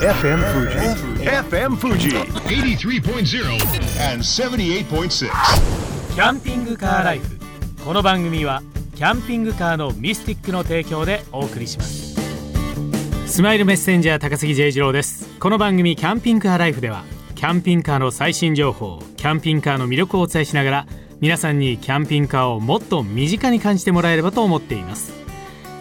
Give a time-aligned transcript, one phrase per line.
[0.00, 0.78] FM Fuji.
[1.26, 2.08] FM Fuji.
[2.48, 3.44] 83.0
[4.10, 5.28] and 78.6.
[6.14, 7.38] キャンピングカーライフ
[7.84, 8.62] この番組は
[8.94, 12.16] キャンピングカーのミスティックの提供でお送りします
[13.26, 17.04] スマイルメッセンジャー高杉 J 次郎ですこの番組キャンピングカーライフでは
[17.34, 20.86] キャンピングカーの最新情報キャンピングカーの魅力をお伝えしながら
[21.20, 25.12] 皆さんにキャンピングカーをもっと身近に感じてもらえればと思っています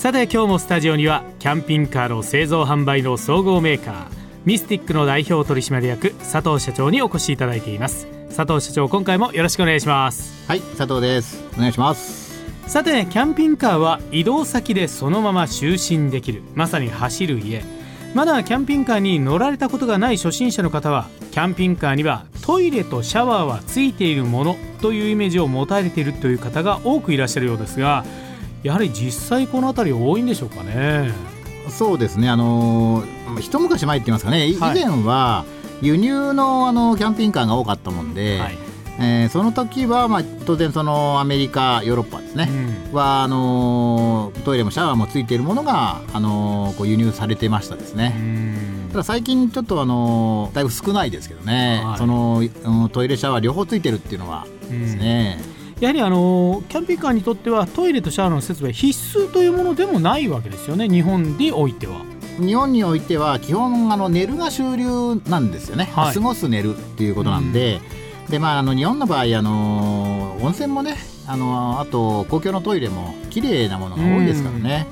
[0.00, 4.06] さて今日もスタジオにはキャンピングカーの製造販売の総合メーカー
[4.46, 11.44] ミスティックの代表取締役佐藤社長にお越しいただいています佐藤社長今回もよろしくお願いしますはい、佐藤です。
[11.54, 12.42] お願いします。
[12.66, 17.62] さてキャンピングカーは移動先でそのまま就寝できるまさに走る家
[18.14, 28.06] まだキャンピングカーに乗られたことがない初心者の方はキャンピングカーにはトイレとシャワーはついているものというイメージを持たれているという方が多くいらっしゃるようですが
[28.62, 31.12] やはり実際この辺り多いんでしょうかね。
[31.68, 34.84] そうですね、あのー一昔前って言いますかね、い以はい。
[34.84, 35.44] 前は
[35.80, 38.58] 輸入のあのキャンピングカーが多かったもんで、はい。
[38.98, 42.48] えーその時はまあ当然そのアメリカ、ヨーロッパですね。
[42.90, 42.94] うん。
[42.94, 48.08] はあのートイレもシャワーもついているものが、あのーこう輸入されてましたですうね。
[48.08, 48.88] ん。
[48.90, 51.98] ただ最近ちょっとあのーだいぶ少ないですけどね、はい。
[51.98, 55.38] その、うんトイレシャワー両方ついてるっていうのはですね、
[55.80, 62.02] やはりあのキャンピングカーにとってはトイレとシャワーの設備は必須というものでもないわけですよね日本においては。
[62.38, 66.14] 日本においては基本あの寝るが主流なんですよね、はい。
[66.14, 67.80] 過ごす寝るっていうことなんで、
[68.30, 74.86] でまあ、あの日本の場合、あの温泉もねあのあと公共のトイレも綺麗なものが多いですからね、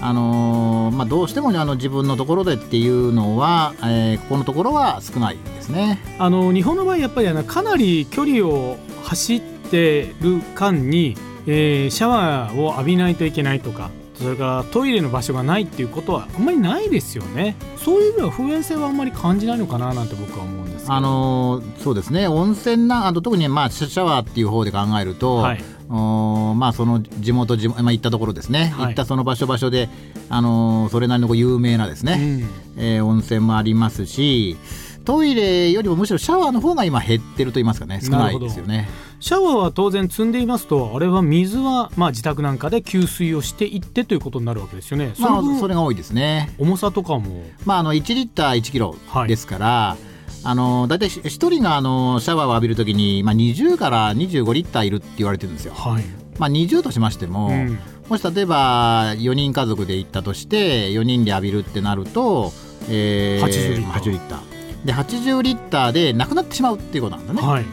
[0.00, 5.98] あのまあ、どうしてもあの自分のところでっていうのは、えーここのところは少ないですね。
[6.18, 17.56] あの日本の場合やっぱりあのかなり距離を走ってる間に、えーシャワーを浴びないといけないとかそれからトイレの場所がないっていうことはあんまりないですよね。
[17.76, 22.28] そういう意味では不便性はあんまり感じないのかななんて僕は思うんですあのそうですね。
[22.28, 25.64] 温泉なあと特に、まあ、シャワーっていう方で考えると、はい。
[25.90, 28.86] おーまあ、その地元地元、まあ、行ったところですね、はい。
[28.86, 29.88] 行ったその場所場所で、
[30.30, 32.44] あのーそれなりのこう有名なですね、
[32.76, 34.56] えー温泉もありますし
[35.04, 38.00] トイレよりもむしろシャワーの方が今減ってると言いますかね。
[38.02, 38.88] 少ないですよね。
[39.24, 45.12] シャワーは当然積んでいますとあれは水はまあ自宅なんかで給水をしていってということになるわけですよね。
[45.14, 46.54] そまあ、それが多いですね。
[46.58, 47.42] 重さとかも？
[47.64, 49.28] まあ、あの1リッター1キロはい。
[49.28, 49.96] ですから、
[50.42, 55.72] あの大体1人があのシャワーを浴びるときに、まあ、20から25リッターいるって言われてるんですよ。
[55.72, 56.04] はい、
[56.38, 57.78] まあ、20としましても、うん。
[58.10, 62.52] もし例えば4人家族で行ったとして4人で浴びるってなると、
[62.90, 64.02] えー80リッター。
[64.02, 64.84] 80リッター。
[64.84, 67.40] で80リッターでなくなってしまうっていうことなんだね。
[67.40, 67.64] はい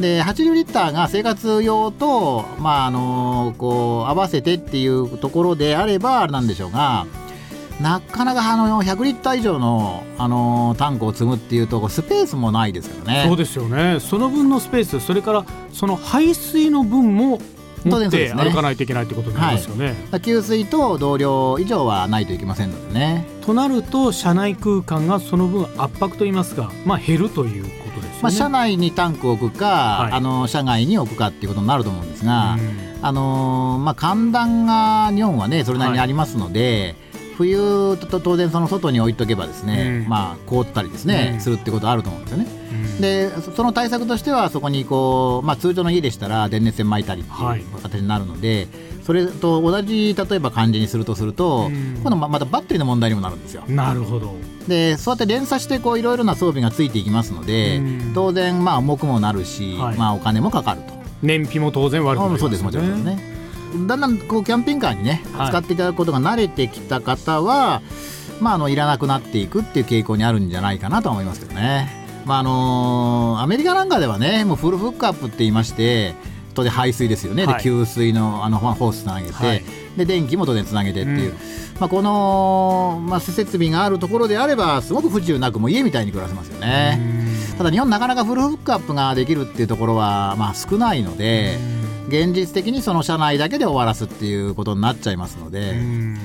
[0.00, 7.06] で80リッターが生活用と、まああのこう合わせてっていうところであればあれなんでしょうが
[7.80, 13.24] なかなかあの100リッター以上の、あのタンクを積むっていうとスペースもないですからね。
[13.26, 17.40] そうですよねその分のスペースそれからその排水の分も
[17.84, 19.94] 持当然ですね歩かないといけないってことになりますよね。
[20.22, 23.26] 給水と同量以上はないといけませんのでね。
[23.44, 28.18] となると車内空間がその分圧迫といいますか、まあ、減るということですよね。
[28.22, 32.60] まあ、車内にタンクを置くか、はいあの車外に置くかっていうことになると思うんですが、うん
[33.02, 36.94] あのーまあ、寒暖が日本はねそれなりにありますので、
[37.36, 42.46] 冬と当然その外に置いとけばですね、うんまあ、凍ったりですね、うんするってことあると思うんですよね。
[42.78, 48.68] うんでそその対策としてはそこにこう、まあ、通常の家でしたら電熱線巻いたりってはいいう形になるので、
[49.04, 53.64] それと同じ例えば感じにするとすると、うん今度ままたバッテリーの問題にもなるんですよ。
[53.68, 54.34] なるほど。
[54.68, 60.94] でそうやって連鎖してこういろいろな装備がついていきますので、うん当然まあ重くもなるし、はいまあ、お金もかかると。
[61.22, 62.48] 燃費も当然悪くなりますよね。
[62.48, 63.34] そうですもちろんですね。
[63.88, 67.82] だんだんこうキャンピングカーにね、はい使っていただくことが慣れてきた方は、
[68.40, 72.03] まあ、あのいらなくなっていくっていう傾向にあるんじゃないかなとは思いますけどね。
[72.24, 76.14] まああのアメリカなんかではねもうフルフックアップって言いまして
[76.54, 77.56] 当然排水ですよね、はい。
[77.58, 79.64] で給水のあのまあホースつなげて、はい。
[79.96, 81.36] で電気も当然つなげてっていう、うん。
[81.80, 87.00] まあ、この、まあ、設備があるところであればすごく不自由なくもう家みたいに暮らせますよね。
[87.58, 91.58] ただ日本なかなかフルフックアップができるっていうところはまあ少ないので、
[92.08, 96.18] 現実的にその車内だけで終わらすっていうことになっちゃいますのうで、ん。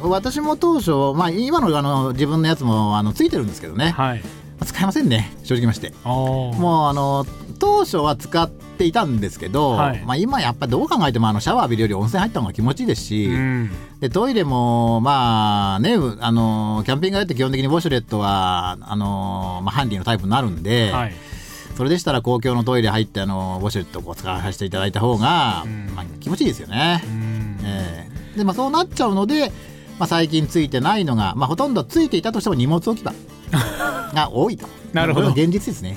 [0.00, 4.22] 私も当初、まあ、今のあの自分のやつもあのついてるんですけどね、はい。
[4.64, 5.92] 使いませんね正直まして。
[6.04, 7.26] もうあの
[7.58, 10.02] 当初は使っていたんですけど、はい。
[10.04, 13.70] まあ、今やっぱりどう考えてもあのシャワー浴びるより温泉入った方が気持ちいいですし、うん。
[14.00, 21.14] でトイレもまあねあのキャンピングカーって基本的にウォシュレットはあの、まあ、ハンディのタイプになるんで、はい。
[21.76, 25.92] それでしたら公共のトイレ入ってあのウォシュレットをこう使わせていただいた方が、うん。
[25.94, 27.02] まあ、気持ちいいですよね。
[27.04, 27.58] うん。
[27.64, 28.38] ええ。
[28.38, 29.52] でまあ、そうなっちゃうので、
[29.98, 33.12] まあ、最近ついてないのが、まあ、ほとんどついていたとしても荷物置き場
[34.14, 34.66] が多いと。
[34.92, 35.28] なるほど。
[35.30, 35.96] 現実ですね。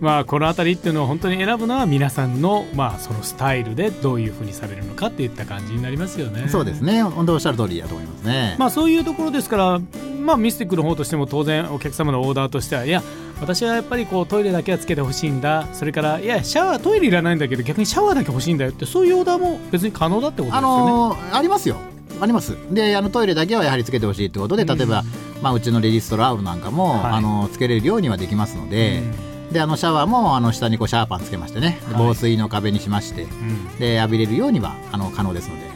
[0.00, 6.48] まあこの辺りっていうのを本当に選ぶのは皆さんのまあそのスタイルでどういうふうにされるのかっていった感じになりますよね。
[6.48, 7.04] そうですね。
[7.04, 9.80] 本当おっしゃる通りだと思いますね、まあそういうところですから、
[10.24, 13.02] まあ、ミスティックの方としても当然お客様のオーダーとしてはいや
[13.40, 15.68] 私はやっぱりこうトイレだけはつけてほしいんだ。
[15.72, 20.90] それからいやシャワートイレいらないんだけど逆にシャワーだけ欲しいんだよってそういうオーダーも別に可能だってことですあよね。
[20.90, 21.76] のーありますよ
[22.22, 22.56] あります。
[22.70, 25.02] であのトイレだけはやはりつけてほしいってことで例えば、
[25.42, 27.12] まあ、うちのレジストラウルなんかも、はい。
[27.14, 29.02] あのつけれるようにはできますので、
[29.50, 31.80] であのシャワーもあの下にこうシャーパンつけましてね。
[31.88, 32.04] ではい。
[32.06, 33.78] 防水の壁にしまして、うん。
[33.78, 35.72] で浴びれるようにはあの可能ですので。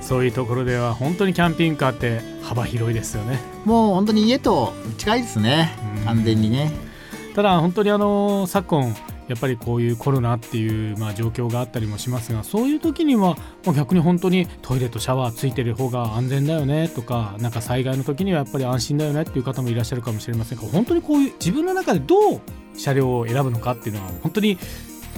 [0.00, 3.40] そういうところでは本当にキャンピングカーって幅広いですよね。
[3.64, 5.76] もう本当に家と近いですね。
[5.98, 6.04] うん。
[6.04, 6.70] 完全にね。
[7.34, 8.94] ただ本当にあの昨今
[9.28, 22.40] やっぱりこういうコロナっていうまあ状況があったりもしますがそういう時にはもう逆に本当にトイレとシャワーついてる方が安全だよねとかなんか災害の時にはやっぱり安心だよねっていう方もいらっしゃるかもしれませんが本当にこういう自分の中でどう
[22.76, 24.58] 車両を選ぶのかっていうのは本当に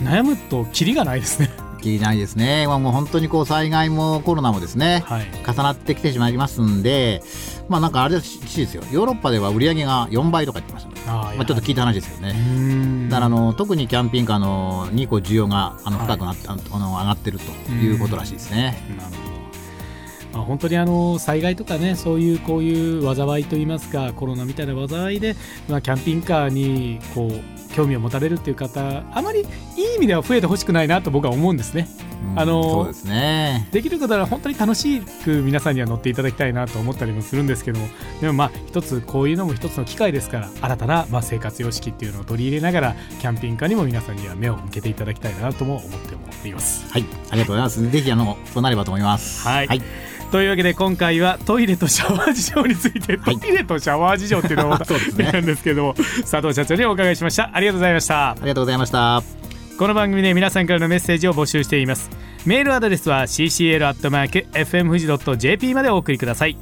[0.03, 1.70] 悩むとキリがないですね。
[1.81, 5.27] きりないですね、まあ、もう本当にこう災害もコロナもですね、はい。
[5.47, 7.23] 重なってきてしまいますんで、
[7.69, 10.97] まあなんかあれらしいですよ、ヨーロッパでは売り上げが4倍とか言ってました、ね。
[11.07, 12.35] あーまあ、ちょっと聞いた話ですよね。
[12.39, 13.09] うん。
[13.09, 16.07] だからあの特にキャンピングカーの2個需要があのはい。
[16.07, 18.83] 深くなった、あの上がってるということらしいですね。
[18.97, 19.31] なるほど。
[20.33, 25.35] まあ、本当にあの災害とかねそういうこういう災いといいますかコロナみたいな災いで、
[25.69, 31.89] まあ、キャンピングカーにこう興味を持たれるっていう方あまりいい意味では増えてほしくないなと僕は思うんですね。
[32.25, 33.69] うんあのそうですね。
[33.73, 37.87] できることは本当に楽しく皆さんには乗っていただきたいなと思ったりもするんですけども
[38.21, 46.91] でもまあ一つこういうのも一つの機会ですから新たなまあ生活様式っていうのを取り入れながらキャンピングカーにも皆さんには目を向けていただきたいなとも思ってもいます。
[46.93, 47.91] はい、ありがとうございます。
[47.91, 49.47] ぜひあのそうなればと思います。
[49.47, 49.83] はいはい、
[50.31, 53.39] というわけで今回はトイレとシャワー事情について、はい。
[53.39, 55.33] トイレとシャワー事情っていうのを そうですね。
[55.33, 57.51] なんですけども佐藤社長にお伺いしました。
[57.53, 58.31] ありがとうございました。
[58.31, 59.23] ありがとうございました。
[59.77, 62.11] この番組で皆さんからのメッセージを募集しています。
[62.47, 66.57] メールアドレスは ccl.fmfuji.jp までお送りください。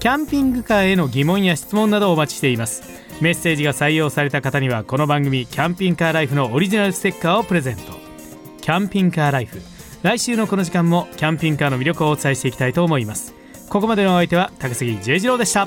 [0.00, 2.82] キャンピングカーへの疑問や質問などをお待ちしています。
[3.20, 7.82] メッセージが採用された方にはこの番組キャンピングカーライフのオリジナルステッカーをプレゼント。
[8.60, 9.62] キャンピングカーライフ
[10.04, 13.32] 来週のこの時間もキャンピングカーの魅力をお伝えしていきたいと思います。
[13.70, 15.66] ここまでのお相手は高杉 J 次郎でした。